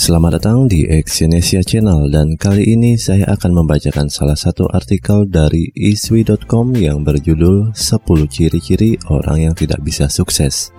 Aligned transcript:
Selamat 0.00 0.40
datang 0.40 0.64
di 0.64 0.88
Exyonesia 0.88 1.60
Channel 1.60 2.08
dan 2.08 2.32
kali 2.40 2.72
ini 2.72 2.96
saya 2.96 3.36
akan 3.36 3.52
membacakan 3.52 4.08
salah 4.08 4.32
satu 4.32 4.64
artikel 4.72 5.28
dari 5.28 5.68
iswi.com 5.76 6.72
yang 6.72 7.04
berjudul 7.04 7.76
10 7.76 8.08
ciri-ciri 8.32 8.96
orang 9.12 9.52
yang 9.52 9.54
tidak 9.60 9.84
bisa 9.84 10.08
sukses. 10.08 10.72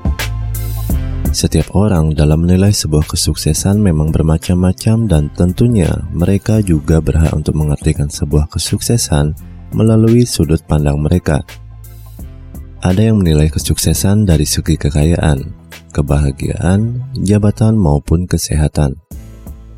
Setiap 1.30 1.70
orang 1.78 2.18
dalam 2.18 2.50
menilai 2.50 2.74
sebuah 2.74 3.06
kesuksesan 3.06 3.78
memang 3.78 4.10
bermacam-macam 4.10 5.06
dan 5.06 5.30
tentunya 5.38 5.94
mereka 6.10 6.58
juga 6.66 6.98
berhak 6.98 7.38
untuk 7.38 7.62
mengartikan 7.62 8.10
sebuah 8.10 8.50
kesuksesan 8.50 9.38
melalui 9.78 10.26
sudut 10.26 10.66
pandang 10.66 10.98
mereka. 10.98 11.46
Ada 12.82 13.14
yang 13.14 13.22
menilai 13.22 13.54
kesuksesan 13.54 14.26
dari 14.26 14.50
segi 14.50 14.82
kekayaan, 14.82 15.46
kebahagiaan, 15.94 17.06
jabatan 17.22 17.78
maupun 17.78 18.26
kesehatan. 18.26 19.11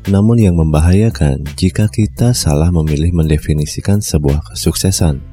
Namun 0.04 0.36
yang 0.36 0.60
membahayakan 0.60 1.48
jika 1.56 1.88
kita 1.88 2.36
salah 2.36 2.68
memilih 2.68 3.16
mendefinisikan 3.16 4.04
sebuah 4.04 4.52
kesuksesan. 4.52 5.24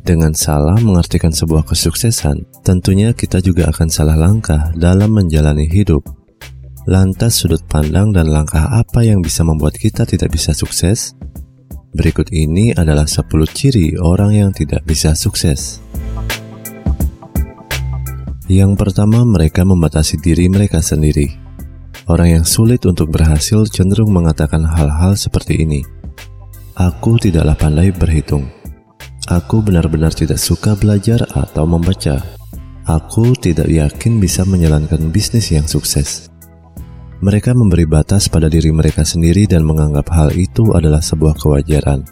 Dengan 0.00 0.34
salah 0.34 0.74
mengartikan 0.82 1.30
sebuah 1.30 1.62
kesuksesan, 1.70 2.66
tentunya 2.66 3.14
kita 3.14 3.38
juga 3.38 3.70
akan 3.70 3.86
salah 3.86 4.18
langkah 4.18 4.74
dalam 4.74 5.14
menjalani 5.14 5.70
hidup. 5.70 6.02
Lantas 6.90 7.38
sudut 7.38 7.62
pandang 7.70 8.10
dan 8.10 8.26
langkah 8.26 8.74
apa 8.74 9.06
yang 9.06 9.22
bisa 9.22 9.46
membuat 9.46 9.78
kita 9.78 10.02
tidak 10.02 10.34
bisa 10.34 10.50
sukses? 10.50 11.14
Berikut 11.94 12.30
ini 12.34 12.74
adalah 12.74 13.06
10 13.06 13.30
ciri 13.50 13.94
orang 14.02 14.34
yang 14.34 14.50
tidak 14.50 14.82
bisa 14.82 15.14
sukses. 15.14 15.78
Yang 18.50 18.72
pertama, 18.82 19.22
mereka 19.22 19.62
membatasi 19.62 20.18
diri 20.18 20.50
mereka 20.50 20.82
sendiri. 20.82 21.39
Orang 22.10 22.26
yang 22.26 22.42
sulit 22.42 22.82
untuk 22.90 23.14
berhasil 23.14 23.70
cenderung 23.70 24.10
mengatakan 24.10 24.66
hal-hal 24.66 25.14
seperti 25.14 25.62
ini. 25.62 25.86
Aku 26.74 27.22
tidaklah 27.22 27.54
pandai 27.54 27.94
berhitung. 27.94 28.50
Aku 29.30 29.62
benar-benar 29.62 30.10
tidak 30.10 30.42
suka 30.42 30.74
belajar 30.74 31.22
atau 31.30 31.70
membaca. 31.70 32.18
Aku 32.82 33.38
tidak 33.38 33.70
yakin 33.70 34.18
bisa 34.18 34.42
menjalankan 34.42 35.14
bisnis 35.14 35.54
yang 35.54 35.70
sukses. 35.70 36.26
Mereka 37.22 37.54
memberi 37.54 37.86
batas 37.86 38.26
pada 38.26 38.50
diri 38.50 38.74
mereka 38.74 39.06
sendiri 39.06 39.46
dan 39.46 39.62
menganggap 39.62 40.10
hal 40.10 40.34
itu 40.34 40.74
adalah 40.74 40.98
sebuah 40.98 41.38
kewajaran. 41.38 42.02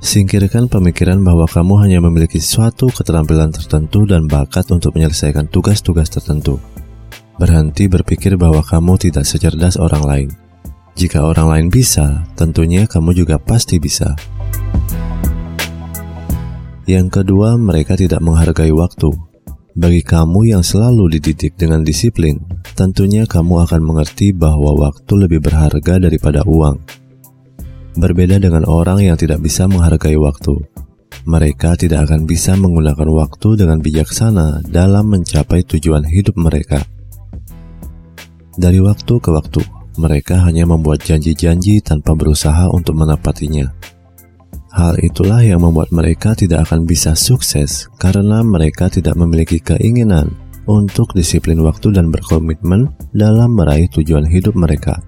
Singkirkan 0.00 0.72
pemikiran 0.72 1.20
bahwa 1.20 1.44
kamu 1.44 1.76
hanya 1.84 2.00
memiliki 2.00 2.40
suatu 2.40 2.88
keterampilan 2.88 3.52
tertentu 3.52 4.08
dan 4.08 4.24
bakat 4.24 4.64
untuk 4.72 4.96
menyelesaikan 4.96 5.52
tugas-tugas 5.52 6.08
tertentu. 6.08 6.56
Berhenti 7.34 7.90
berpikir 7.90 8.38
bahwa 8.38 8.62
kamu 8.62 8.94
tidak 8.98 9.26
secerdas 9.26 9.74
orang 9.74 10.04
lain. 10.06 10.28
Jika 10.94 11.26
orang 11.26 11.50
lain 11.50 11.66
bisa, 11.74 12.22
tentunya 12.38 12.86
kamu 12.86 13.10
juga 13.18 13.42
pasti 13.42 13.82
bisa. 13.82 14.14
Yang 16.86 17.22
kedua, 17.22 17.58
mereka 17.58 17.98
tidak 17.98 18.22
menghargai 18.22 18.70
waktu. 18.70 19.10
Bagi 19.74 20.06
kamu 20.06 20.54
yang 20.54 20.62
selalu 20.62 21.18
dididik 21.18 21.58
dengan 21.58 21.82
disiplin, 21.82 22.38
tentunya 22.78 23.26
kamu 23.26 23.66
akan 23.66 23.82
mengerti 23.82 24.30
bahwa 24.30 24.70
waktu 24.78 25.12
lebih 25.26 25.42
berharga 25.42 25.98
daripada 25.98 26.46
uang. 26.46 26.78
Berbeda 27.98 28.38
dengan 28.38 28.62
orang 28.70 29.02
yang 29.02 29.18
tidak 29.18 29.42
bisa 29.42 29.66
menghargai 29.66 30.14
waktu, 30.14 30.54
mereka 31.26 31.74
tidak 31.74 32.06
akan 32.06 32.28
bisa 32.28 32.54
menggunakan 32.54 33.08
waktu 33.10 33.48
dengan 33.58 33.82
bijaksana 33.82 34.62
dalam 34.68 35.10
mencapai 35.10 35.66
tujuan 35.66 36.06
hidup 36.06 36.38
mereka. 36.38 36.86
Dari 38.54 38.78
waktu 38.78 39.18
ke 39.18 39.34
waktu, 39.34 39.62
mereka 39.98 40.46
hanya 40.46 40.62
membuat 40.62 41.02
janji-janji 41.02 41.82
tanpa 41.82 42.14
berusaha 42.14 42.70
untuk 42.70 42.94
menepatinya. 42.94 43.70
Hal 44.74 44.98
itulah 45.02 45.42
yang 45.42 45.62
membuat 45.62 45.94
mereka 45.94 46.34
tidak 46.34 46.70
akan 46.70 46.86
bisa 46.86 47.14
sukses 47.14 47.86
karena 47.98 48.42
mereka 48.42 48.90
tidak 48.90 49.14
memiliki 49.14 49.62
keinginan 49.62 50.34
untuk 50.66 51.14
disiplin 51.14 51.62
waktu 51.62 51.94
dan 51.94 52.10
berkomitmen 52.10 52.90
dalam 53.14 53.54
meraih 53.54 53.86
tujuan 53.90 54.26
hidup 54.26 54.58
mereka. 54.58 54.98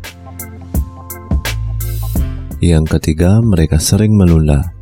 Yang 2.62 2.98
ketiga, 2.98 3.38
mereka 3.42 3.82
sering 3.82 4.14
menunda. 4.14 4.74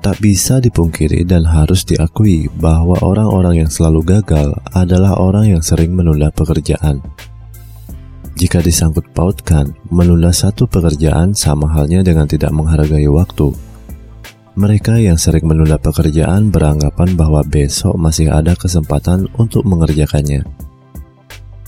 Tak 0.00 0.18
bisa 0.22 0.62
dipungkiri 0.62 1.26
dan 1.28 1.44
harus 1.44 1.84
diakui 1.84 2.48
bahwa 2.56 2.96
orang-orang 3.02 3.66
yang 3.66 3.70
selalu 3.70 4.18
gagal 4.18 4.56
adalah 4.72 5.18
orang 5.20 5.58
yang 5.58 5.62
sering 5.62 5.92
menunda 5.92 6.32
pekerjaan. 6.32 7.04
Jika 8.40 8.64
disangkut 8.64 9.12
pautkan, 9.12 9.76
menunda 9.92 10.32
satu 10.32 10.64
pekerjaan 10.64 11.36
sama 11.36 11.68
halnya 11.76 12.00
dengan 12.00 12.24
tidak 12.24 12.48
menghargai 12.56 13.04
waktu. 13.04 13.52
Mereka 14.56 14.96
yang 14.96 15.20
sering 15.20 15.44
menunda 15.44 15.76
pekerjaan 15.76 16.48
beranggapan 16.48 17.20
bahwa 17.20 17.44
besok 17.44 18.00
masih 18.00 18.32
ada 18.32 18.56
kesempatan 18.56 19.28
untuk 19.36 19.68
mengerjakannya. 19.68 20.48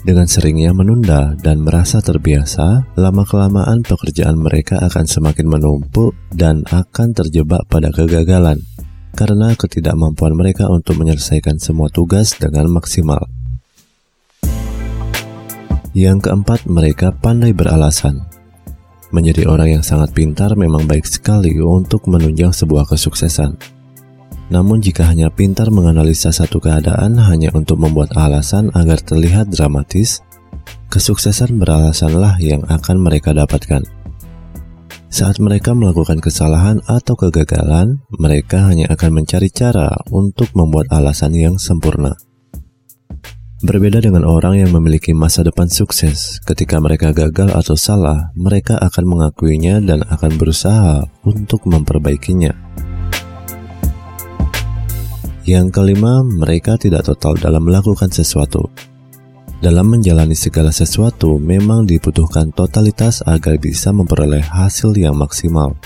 Dengan 0.01 0.25
seringnya 0.25 0.73
menunda 0.73 1.37
dan 1.45 1.61
merasa 1.61 2.01
terbiasa, 2.01 2.89
lama-kelamaan 2.97 3.85
pekerjaan 3.85 4.41
mereka 4.41 4.81
akan 4.81 5.05
semakin 5.05 5.53
menumpuk 5.53 6.17
dan 6.33 6.65
akan 6.73 7.13
terjebak 7.13 7.69
pada 7.69 7.93
kegagalan 7.93 8.65
karena 9.13 9.53
ketidakmampuan 9.61 10.33
mereka 10.33 10.73
untuk 10.73 10.97
menyelesaikan 10.97 11.61
semua 11.61 11.93
tugas 11.93 12.33
dengan 12.41 12.65
maksimal. 12.73 13.42
Yang 15.93 16.29
keempat, 16.29 16.65
mereka 16.65 17.13
pandai 17.13 17.53
beralasan. 17.53 18.25
Menjadi 19.13 19.45
orang 19.45 19.77
yang 19.77 19.85
sangat 19.85 20.17
pintar 20.17 20.57
memang 20.57 20.89
baik 20.89 21.05
sekali 21.05 21.53
untuk 21.61 22.09
menunjang 22.09 22.49
sebuah 22.49 22.89
kesuksesan. 22.89 23.61
Namun 24.49 24.81
jika 24.81 25.05
hanya 25.05 25.29
pintar 25.29 25.69
menganalisa 25.69 26.33
satu 26.33 26.61
keadaan 26.65 27.21
hanya 27.21 27.53
untuk 27.53 27.77
membuat 27.77 28.17
alasan 28.17 28.73
agar 28.73 29.05
terlihat 29.05 29.53
dramatis, 29.53 30.25
kesuksesan 30.89 31.61
beralasanlah 31.61 32.41
yang 32.41 32.65
akan 32.73 32.97
mereka 32.97 33.37
dapatkan. 33.37 33.85
Saat 35.13 35.45
mereka 35.45 35.77
melakukan 35.77 36.25
kesalahan 36.25 36.81
atau 36.89 37.13
kegagalan, 37.21 38.01
mereka 38.17 38.65
hanya 38.65 38.89
akan 38.89 39.21
mencari 39.21 39.53
cara 39.53 39.93
untuk 40.09 40.49
membuat 40.57 40.89
alasan 40.89 41.37
yang 41.37 41.61
sempurna. 41.61 42.17
Berbeda 43.63 44.03
dengan 44.03 44.27
orang 44.27 44.59
yang 44.59 44.75
memiliki 44.75 45.15
masa 45.15 45.47
depan 45.47 45.71
sukses, 45.71 46.43
ketika 46.43 46.83
mereka 46.83 47.15
gagal 47.15 47.47
atau 47.55 47.79
salah, 47.79 48.35
mereka 48.35 48.75
akan 48.75 49.07
mengakuinya 49.07 49.79
dan 49.79 50.03
akan 50.03 50.35
berusaha 50.35 51.07
untuk 51.23 51.63
memperbaikinya. 51.71 52.51
Yang 55.47 55.79
kelima, 55.79 56.27
mereka 56.27 56.75
tidak 56.75 57.07
total 57.07 57.39
dalam 57.39 57.63
melakukan 57.63 58.11
sesuatu. 58.11 58.67
Dalam 59.63 59.95
menjalani 59.95 60.35
segala 60.35 60.75
sesuatu, 60.75 61.39
memang 61.39 61.87
dibutuhkan 61.87 62.51
totalitas 62.51 63.23
agar 63.23 63.63
bisa 63.63 63.95
memperoleh 63.95 64.43
hasil 64.43 64.91
yang 64.99 65.15
maksimal. 65.15 65.79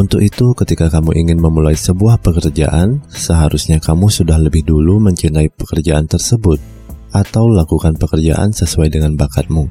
Untuk 0.00 0.24
itu, 0.24 0.56
ketika 0.56 0.88
kamu 0.88 1.12
ingin 1.12 1.36
memulai 1.44 1.76
sebuah 1.76 2.24
pekerjaan, 2.24 3.04
seharusnya 3.12 3.84
kamu 3.84 4.08
sudah 4.08 4.40
lebih 4.40 4.64
dulu 4.64 4.96
mencintai 4.96 5.52
pekerjaan 5.52 6.08
tersebut 6.08 6.56
atau 7.12 7.52
lakukan 7.52 8.00
pekerjaan 8.00 8.48
sesuai 8.48 8.88
dengan 8.88 9.12
bakatmu. 9.20 9.68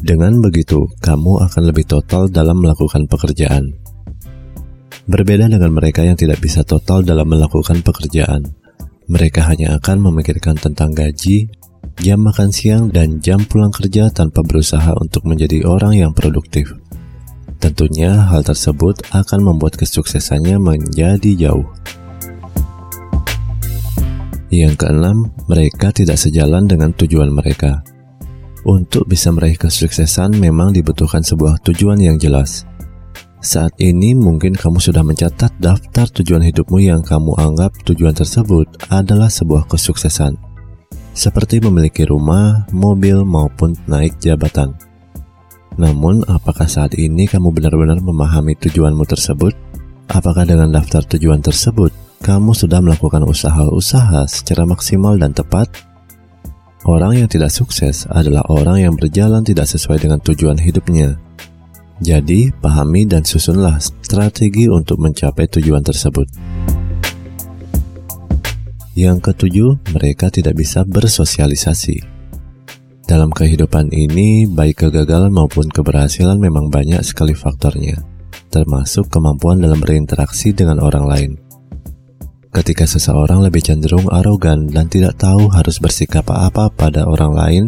Dengan 0.00 0.40
begitu, 0.40 0.88
kamu 1.04 1.44
akan 1.44 1.62
lebih 1.68 1.84
total 1.84 2.32
dalam 2.32 2.64
melakukan 2.64 3.04
pekerjaan. 3.12 3.76
Berbeda 5.04 5.52
dengan 5.52 5.76
mereka 5.76 6.00
yang 6.00 6.16
tidak 6.16 6.40
bisa 6.40 6.64
total 6.64 7.04
dalam 7.04 7.28
melakukan 7.28 7.84
pekerjaan, 7.84 8.48
mereka 9.04 9.44
hanya 9.52 9.76
akan 9.76 10.00
memikirkan 10.00 10.56
tentang 10.56 10.96
gaji, 10.96 11.44
jam 12.00 12.24
makan 12.24 12.48
siang, 12.48 12.88
dan 12.88 13.20
jam 13.20 13.44
pulang 13.44 13.68
kerja 13.68 14.08
tanpa 14.08 14.40
berusaha 14.40 14.96
untuk 14.96 15.28
menjadi 15.28 15.68
orang 15.68 15.92
yang 15.92 16.16
produktif. 16.16 16.72
Tentunya 17.60 18.16
hal 18.24 18.40
tersebut 18.40 19.04
akan 19.12 19.40
membuat 19.44 19.76
kesuksesannya 19.76 20.56
menjadi 20.56 21.32
jauh. 21.36 21.68
Yang 24.48 24.82
keenam, 24.82 25.30
mereka 25.46 25.94
tidak 25.94 26.18
sejalan 26.18 26.66
dengan 26.66 26.90
tujuan 26.96 27.30
mereka. 27.30 27.84
Untuk 28.66 29.06
bisa 29.06 29.30
meraih 29.30 29.60
kesuksesan 29.60 30.36
memang 30.36 30.74
dibutuhkan 30.74 31.22
sebuah 31.22 31.62
tujuan 31.64 32.00
yang 32.00 32.16
jelas. 32.18 32.66
Saat 33.40 33.72
ini 33.80 34.12
mungkin 34.12 34.52
kamu 34.52 34.80
sudah 34.80 35.00
mencatat 35.00 35.56
daftar 35.56 36.04
tujuan 36.20 36.44
hidupmu 36.44 36.76
yang 36.80 37.00
kamu 37.00 37.36
anggap 37.40 37.72
tujuan 37.88 38.12
tersebut 38.12 38.68
adalah 38.92 39.32
sebuah 39.32 39.64
kesuksesan. 39.64 40.36
Seperti 41.16 41.60
memiliki 41.64 42.04
rumah, 42.04 42.68
mobil, 42.72 43.24
maupun 43.24 43.72
naik 43.88 44.20
jabatan. 44.20 44.89
Namun, 45.78 46.26
apakah 46.26 46.66
saat 46.66 46.98
ini 46.98 47.30
kamu 47.30 47.54
benar-benar 47.54 48.02
memahami 48.02 48.58
tujuanmu 48.58 49.06
tersebut? 49.06 49.54
Apakah 50.10 50.42
dengan 50.42 50.74
daftar 50.74 51.06
tujuan 51.06 51.38
tersebut, 51.38 51.94
kamu 52.26 52.50
sudah 52.50 52.82
melakukan 52.82 53.22
usaha-usaha 53.22 54.26
secara 54.26 54.66
maksimal 54.66 55.14
dan 55.14 55.30
tepat? 55.30 55.70
Orang 56.82 57.14
yang 57.14 57.28
tidak 57.30 57.54
sukses 57.54 58.08
adalah 58.10 58.42
orang 58.50 58.82
yang 58.82 58.94
berjalan 58.98 59.46
tidak 59.46 59.70
sesuai 59.70 60.02
dengan 60.02 60.18
tujuan 60.18 60.58
hidupnya. 60.58 61.14
Jadi, 62.00 62.50
pahami 62.50 63.04
dan 63.04 63.22
susunlah 63.22 63.76
strategi 63.78 64.66
untuk 64.66 64.98
mencapai 64.98 65.46
tujuan 65.46 65.84
tersebut. 65.84 66.26
Yang 68.98 69.30
ketujuh, 69.30 69.94
mereka 69.94 70.32
tidak 70.34 70.58
bisa 70.58 70.82
bersosialisasi. 70.82 72.09
Dalam 73.10 73.34
kehidupan 73.34 73.90
ini, 73.90 74.46
baik 74.46 74.86
kegagalan 74.86 75.34
maupun 75.34 75.66
keberhasilan 75.66 76.38
memang 76.38 76.70
banyak 76.70 77.02
sekali 77.02 77.34
faktornya, 77.34 77.98
termasuk 78.54 79.10
kemampuan 79.10 79.58
dalam 79.58 79.82
berinteraksi 79.82 80.54
dengan 80.54 80.78
orang 80.78 81.04
lain. 81.10 81.30
Ketika 82.54 82.86
seseorang 82.86 83.42
lebih 83.42 83.66
cenderung 83.66 84.06
arogan 84.14 84.70
dan 84.70 84.86
tidak 84.86 85.18
tahu 85.18 85.50
harus 85.50 85.82
bersikap 85.82 86.30
apa 86.30 86.70
pada 86.70 87.02
orang 87.02 87.34
lain, 87.34 87.64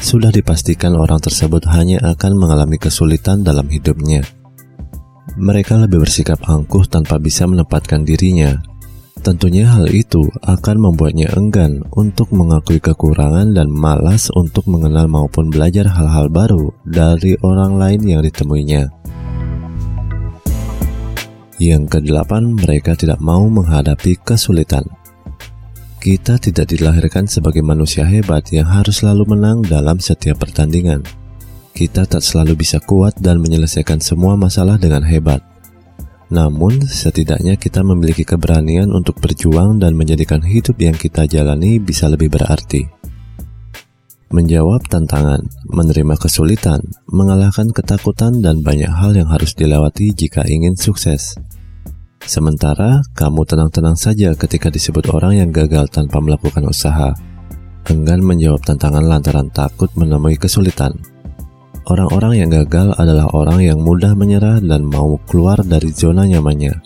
sudah 0.00 0.32
dipastikan 0.32 0.96
orang 0.96 1.20
tersebut 1.20 1.68
hanya 1.68 2.00
akan 2.16 2.40
mengalami 2.40 2.80
kesulitan 2.80 3.44
dalam 3.44 3.68
hidupnya. 3.68 4.24
Mereka 5.36 5.84
lebih 5.84 6.00
bersikap 6.00 6.40
angkuh 6.48 6.88
tanpa 6.88 7.20
bisa 7.20 7.44
menempatkan 7.44 8.08
dirinya. 8.08 8.56
Tentunya 9.28 9.68
hal 9.68 9.92
itu 9.92 10.24
akan 10.40 10.88
membuatnya 10.88 11.28
enggan 11.36 11.84
untuk 11.92 12.32
mengakui 12.32 12.80
kekurangan 12.80 13.52
dan 13.52 13.68
malas 13.68 14.32
untuk 14.32 14.64
mengenal 14.64 15.04
maupun 15.04 15.52
belajar 15.52 15.84
hal-hal 15.84 16.32
baru 16.32 16.72
dari 16.88 17.36
orang 17.44 17.76
lain 17.76 18.08
yang 18.08 18.24
ditemuinya. 18.24 18.88
Yang 21.60 21.82
kedelapan, 21.92 22.56
mereka 22.56 22.96
tidak 22.96 23.20
mau 23.20 23.44
menghadapi 23.52 24.16
kesulitan. 24.24 24.88
Kita 26.00 26.40
tidak 26.40 26.72
dilahirkan 26.72 27.28
sebagai 27.28 27.60
manusia 27.60 28.08
hebat 28.08 28.48
yang 28.48 28.64
harus 28.64 29.04
selalu 29.04 29.36
menang 29.36 29.60
dalam 29.60 30.00
setiap 30.00 30.40
pertandingan. 30.40 31.04
Kita 31.76 32.08
tak 32.08 32.24
selalu 32.24 32.64
bisa 32.64 32.80
kuat 32.80 33.20
dan 33.20 33.44
menyelesaikan 33.44 34.00
semua 34.00 34.40
masalah 34.40 34.80
dengan 34.80 35.04
hebat. 35.04 35.57
Namun, 36.28 36.84
setidaknya 36.84 37.56
kita 37.56 37.80
memiliki 37.80 38.20
keberanian 38.20 38.92
untuk 38.92 39.16
berjuang 39.16 39.80
dan 39.80 39.96
menjadikan 39.96 40.44
hidup 40.44 40.76
yang 40.76 40.92
kita 40.92 41.24
jalani 41.24 41.80
bisa 41.80 42.04
lebih 42.04 42.28
berarti. 42.28 42.84
Menjawab 44.28 44.84
tantangan, 44.92 45.40
menerima 45.72 46.20
kesulitan, 46.20 46.84
mengalahkan 47.08 47.72
ketakutan, 47.72 48.44
dan 48.44 48.60
banyak 48.60 48.92
hal 48.92 49.16
yang 49.16 49.32
harus 49.32 49.56
dilewati 49.56 50.12
jika 50.12 50.44
ingin 50.44 50.76
sukses. 50.76 51.40
Sementara 52.20 53.00
kamu 53.16 53.48
tenang-tenang 53.48 53.96
saja 53.96 54.36
ketika 54.36 54.68
disebut 54.68 55.08
orang 55.16 55.40
yang 55.40 55.48
gagal 55.48 55.88
tanpa 55.88 56.20
melakukan 56.20 56.60
usaha, 56.68 57.16
enggan 57.88 58.20
menjawab 58.20 58.60
tantangan 58.68 59.00
lantaran 59.00 59.48
takut 59.48 59.88
menemui 59.96 60.36
kesulitan. 60.36 60.92
Orang-orang 61.88 62.44
yang 62.44 62.50
gagal 62.52 62.92
adalah 63.00 63.32
orang 63.32 63.64
yang 63.64 63.80
mudah 63.80 64.12
menyerah 64.12 64.60
dan 64.60 64.84
mau 64.84 65.16
keluar 65.24 65.64
dari 65.64 65.88
zona 65.88 66.28
nyamannya. 66.28 66.84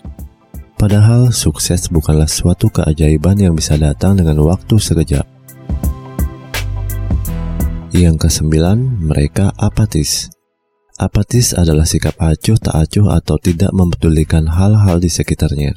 Padahal 0.79 1.35
sukses 1.35 1.91
bukanlah 1.91 2.31
suatu 2.31 2.71
keajaiban 2.71 3.35
yang 3.35 3.51
bisa 3.51 3.75
datang 3.75 4.15
dengan 4.15 4.39
waktu 4.47 4.79
sekejap. 4.79 5.27
Yang 7.91 8.15
kesembilan, 8.15 9.03
mereka 9.03 9.51
apatis. 9.59 10.31
Apatis 10.95 11.51
adalah 11.51 11.83
sikap 11.83 12.15
acuh 12.23 12.55
tak 12.55 12.71
acuh 12.71 13.11
atau 13.11 13.35
tidak 13.43 13.75
mempedulikan 13.75 14.47
hal-hal 14.47 15.03
di 15.03 15.11
sekitarnya. 15.11 15.75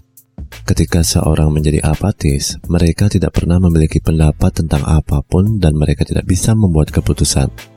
Ketika 0.63 1.03
seorang 1.03 1.51
menjadi 1.51 1.83
apatis, 1.83 2.63
mereka 2.71 3.11
tidak 3.11 3.35
pernah 3.35 3.59
memiliki 3.59 3.99
pendapat 3.99 4.63
tentang 4.63 4.87
apa 4.87 5.19
pun 5.27 5.59
dan 5.59 5.75
mereka 5.75 6.07
tidak 6.07 6.31
bisa 6.31 6.55
membuat 6.55 6.95
keputusan. 6.95 7.76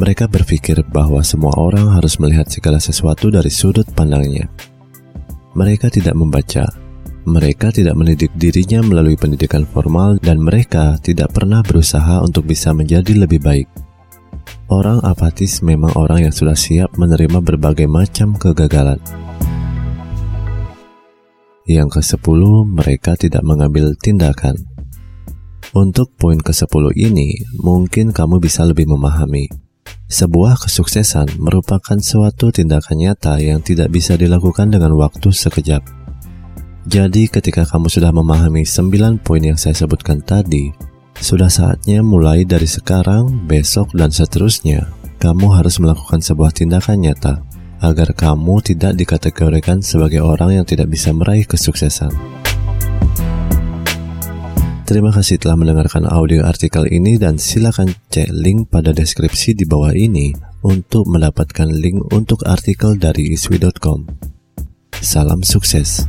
Mereka 0.00 0.28
berpikir 0.28 0.80
bahwa 0.88 1.20
semua 1.20 1.52
orang 1.60 1.92
harus 1.92 2.16
melihat 2.16 2.48
segala 2.48 2.80
sesuatu 2.80 3.28
dari 3.28 3.52
sudut 3.52 3.84
pandangnya. 3.92 4.48
Mereka 5.52 5.92
tidak 5.92 6.16
membaca, 6.16 6.64
mereka 7.22 7.70
tidak 7.70 7.94
mendidik 7.94 8.34
dirinya 8.34 8.82
melalui 8.82 9.14
pendidikan 9.14 9.62
formal, 9.62 10.18
dan 10.18 10.42
mereka 10.42 10.98
tidak 10.98 11.30
pernah 11.30 11.62
berusaha 11.62 12.18
untuk 12.18 12.50
bisa 12.50 12.74
menjadi 12.74 13.14
lebih 13.14 13.38
baik. 13.38 13.68
Orang 14.66 15.04
apatis 15.06 15.62
memang 15.62 15.94
orang 15.94 16.26
yang 16.26 16.34
sudah 16.34 16.58
siap 16.58 16.98
menerima 16.98 17.38
berbagai 17.38 17.86
macam 17.86 18.34
kegagalan. 18.34 18.98
Yang 21.62 22.00
ke-10, 22.00 22.42
mereka 22.66 23.14
tidak 23.14 23.46
mengambil 23.46 23.94
tindakan. 23.94 24.58
Untuk 25.78 26.10
poin 26.18 26.42
ke-10 26.42 26.90
ini, 26.98 27.38
mungkin 27.62 28.10
kamu 28.10 28.42
bisa 28.42 28.66
lebih 28.66 28.90
memahami. 28.90 29.46
Sebuah 30.12 30.60
kesuksesan 30.60 31.40
merupakan 31.40 31.96
suatu 31.96 32.52
tindakan 32.52 33.00
nyata 33.00 33.40
yang 33.40 33.64
tidak 33.64 33.88
bisa 33.88 34.12
dilakukan 34.12 34.68
dengan 34.68 34.92
waktu 35.00 35.32
sekejap. 35.32 35.80
Jadi 36.84 37.32
ketika 37.32 37.64
kamu 37.64 37.88
sudah 37.88 38.12
memahami 38.12 38.68
9 38.68 39.24
poin 39.24 39.40
yang 39.40 39.56
saya 39.56 39.72
sebutkan 39.72 40.20
tadi, 40.20 40.68
sudah 41.16 41.48
saatnya 41.48 42.04
mulai 42.04 42.44
dari 42.44 42.68
sekarang, 42.68 43.48
besok, 43.48 43.96
dan 43.96 44.12
seterusnya, 44.12 44.84
kamu 45.16 45.48
harus 45.48 45.80
melakukan 45.80 46.20
sebuah 46.20 46.52
tindakan 46.52 47.08
nyata 47.08 47.40
agar 47.80 48.12
kamu 48.12 48.60
tidak 48.60 48.92
dikategorikan 49.00 49.80
sebagai 49.80 50.20
orang 50.20 50.60
yang 50.60 50.66
tidak 50.68 50.92
bisa 50.92 51.08
meraih 51.16 51.48
kesuksesan. 51.48 52.12
Terima 54.92 55.08
kasih 55.08 55.40
telah 55.40 55.56
mendengarkan 55.56 56.04
audio 56.04 56.44
artikel 56.44 56.84
ini 56.84 57.16
dan 57.16 57.40
silakan 57.40 57.96
cek 58.12 58.28
link 58.28 58.68
pada 58.68 58.92
deskripsi 58.92 59.56
di 59.56 59.64
bawah 59.64 59.96
ini 59.96 60.36
untuk 60.60 61.08
mendapatkan 61.08 61.64
link 61.64 62.12
untuk 62.12 62.44
artikel 62.44 63.00
dari 63.00 63.32
iswi.com. 63.32 64.04
Salam 65.00 65.40
sukses. 65.48 66.04